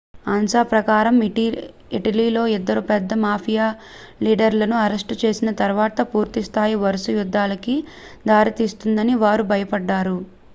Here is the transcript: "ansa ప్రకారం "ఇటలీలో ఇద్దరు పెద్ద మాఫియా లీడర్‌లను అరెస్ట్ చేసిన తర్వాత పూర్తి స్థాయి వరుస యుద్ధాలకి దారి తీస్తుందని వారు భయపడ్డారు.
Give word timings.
"ansa 0.27 0.61
ప్రకారం 0.69 1.15
"ఇటలీలో 1.97 2.43
ఇద్దరు 2.53 2.81
పెద్ద 2.87 3.17
మాఫియా 3.21 3.67
లీడర్‌లను 4.23 4.75
అరెస్ట్ 4.79 5.13
చేసిన 5.23 5.51
తర్వాత 5.61 6.07
పూర్తి 6.13 6.43
స్థాయి 6.49 6.77
వరుస 6.83 7.07
యుద్ధాలకి 7.17 7.77
దారి 8.27 8.53
తీస్తుందని 8.59 9.15
వారు 9.23 9.45
భయపడ్డారు. 9.53 10.17